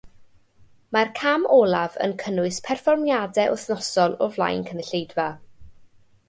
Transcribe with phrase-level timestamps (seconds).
[0.95, 5.29] Mae'r cam olaf yn cynnwys perfformiadau wythnosol o flaen cynulleidfa.